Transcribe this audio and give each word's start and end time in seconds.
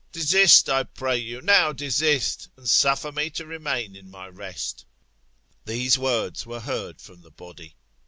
Desist, 0.11 0.67
I 0.67 0.81
pray 0.81 1.17
you, 1.17 1.41
now 1.43 1.71
desist, 1.73 2.49
and 2.57 2.67
suffer 2.67 3.11
me 3.11 3.29
to 3.29 3.45
remain 3.45 3.95
in 3.95 4.09
my 4.09 4.27
rest. 4.29 4.83
These 5.65 5.99
words 5.99 6.43
were 6.43 6.61
heard 6.61 6.99
from 6.99 7.21
the 7.21 7.29
body. 7.29 7.75